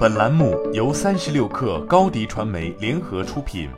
[0.00, 3.68] 本栏目由三十六氪高低传媒联合出品。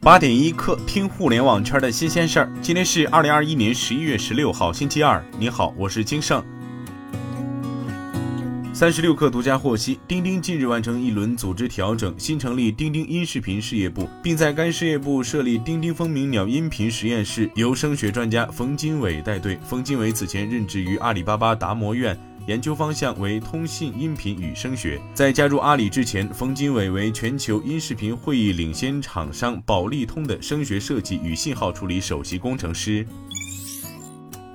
[0.00, 2.50] 八点一刻，听互联网圈的新鲜事儿。
[2.62, 5.22] 今天是二零二一年十一月十六号，星期二。
[5.38, 6.42] 你好，我是金盛。
[8.74, 19.58] 三十六氪独家获悉，钉钉近日完成一轮组织调整，新成立钉钉音视频事业部，并在该事业部设立钉钉风鸣鸟音频实验室，由声学专家冯金伟带队。
[19.62, 24.98] 冯金伟此前任职于阿里巴巴达摩院，研究方向为通信音频与声学。
[25.12, 33.06] 在加入阿里之前，冯金伟为全球音视频会议领先厂商宝利通的声学设计与信号处理首席工程师。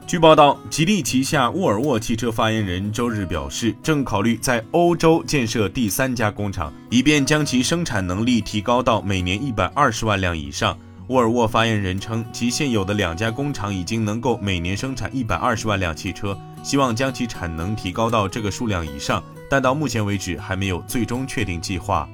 [0.08, 10.80] 据报道，吉利旗下沃尔沃汽车发言人周日表示，正考虑在欧洲建设第三家工厂，以便将其生产能力提高到每年一百二十万辆以上。
[11.10, 22.08] 沃尔沃发言人称，其现有的两家工厂已经能够每年生产一百二十万辆汽车，希望将其产能提高到这个数量以上，但到目前为止还没有最终确定计划。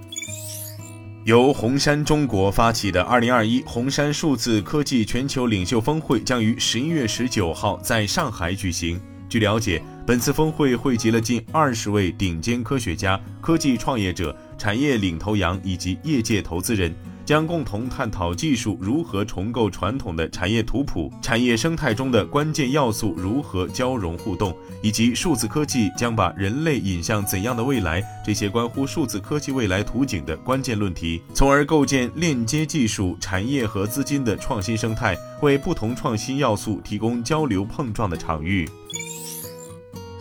[1.26, 9.00] 由红杉中国发起的二零二一红杉数字科技全球领袖峰会将于十一月十九号在上海举行。
[9.30, 16.94] 据了解，本次峰会汇集了近二十位顶尖科学家、科技创业者、产业领头羊以及业界投资人。
[17.26, 38.68] 将共同探讨技术如何重构传统的产业图谱，产业生态中的关键要素如何交融互动，以及数字科技将把人类引向怎样的未来，这些关乎数字科技未来图景的关键论题，从而构建链接技术、产业和资金的创新生态，为不同创新要素提供交流碰撞的场域。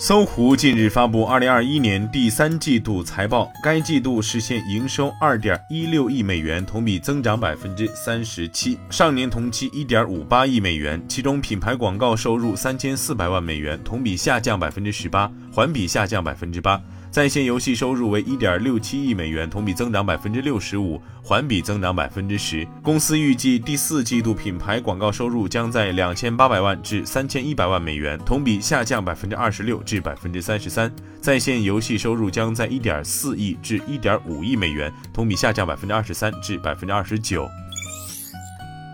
[0.05, 16.83] 搜狐近日发布二零二一年第三季度财报，该季度实现营收二点一六亿美元，同比增长百分之三十七，上年同期一点五八亿美元，其中品牌广告收入三千四百万美元，同比下降百分之十八，环比下降百分之八。
[17.12, 22.66] 在线游戏收入为一点六七亿美元，同比增长百分之六十五，环比增长百分之十。
[22.82, 30.91] 公司预计第四季度品牌广告收入将在两千八百万至三千一百万美元，同比下降百分之二十六至百分之三十三。
[31.20, 37.47] 在线游戏收入将在一点四亿至一点五亿美元，同比下降百分之二十三至百分之二十九。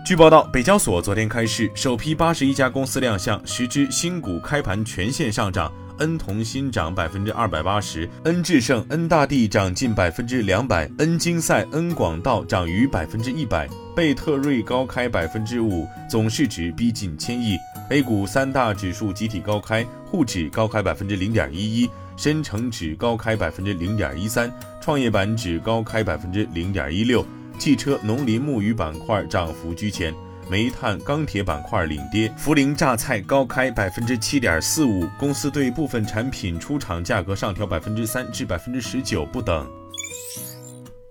[0.09, 5.71] 据报道，北交所昨天开市，首批八十一家公司亮相，十只新股开盘全线上涨。
[5.99, 17.55] 恩同新涨百分之二百八十，恩智胜、恩大地涨近百分之两百，恩金赛、恩广道涨逾百分之一百，贝特瑞高开百分之五，总市值逼近千亿。
[17.91, 21.87] A 股三大指数集体高开，沪指高开百分之零点一一，
[22.17, 27.23] 深成指高开百分之零点一三，创业板指高开百分之零点一六，
[27.59, 30.11] 汽车、农林牧渔板块涨幅居前。
[30.49, 39.69] 煤炭、钢铁板块领跌，涪陵榨菜高开百分之七点四五，公司对部分产品出厂价格上调百分之三至百分之十九不等。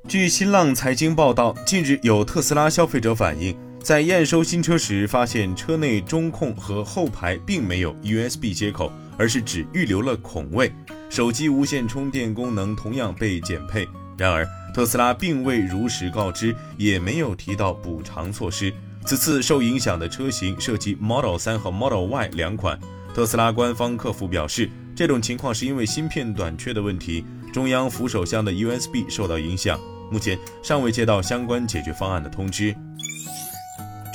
[0.09, 10.72] 据新浪财经报道，近日有特斯拉消费者反映，在验收新车时发现车内中控和后排并没有 USB 接口，而是只预留了孔位，
[11.09, 13.86] 手机无线充电功能同样被减配。
[14.16, 14.44] 然而，
[14.75, 18.73] 特斯拉并未如实告知，也没有提到补偿措施。
[19.05, 22.78] 此次受影响的车型涉及 Model 3和 Model Y 两款。
[23.15, 29.81] 特斯拉官方客服表示，这种情况是因为芯片短缺的问题，中央扶手箱的 USB 受到影响，
[30.12, 32.75] 目前尚未接到相关解决方案的通知。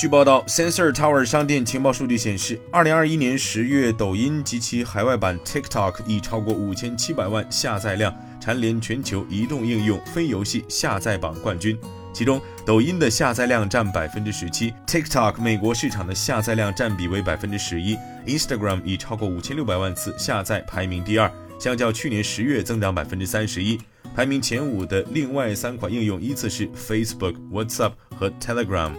[0.03, 11.79] 据报道，Sensor Tower 商店情报数据显示，二零二一年十月，抖音及其海外版 TikTok 已超过五千七百万下载量，蝉联全球移动应用非游戏下载榜冠军。
[12.11, 23.79] 其中，抖音的下载量占百分之十七，TikTok 美国市场的下载量占比为百分之十一，Instagram 已超过五千六百万次下载，排名第二，相较去年十月增长百分之三十一。
[24.13, 28.91] 排名前五的另外三款应用依次是 Facebook、WhatsApp 和 Telegram。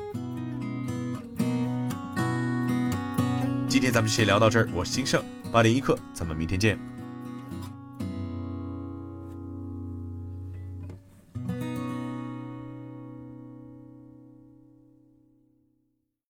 [3.74, 5.20] 今天咱们就先聊到这儿，我是金盛
[5.50, 6.78] 八点一刻，咱们明天见。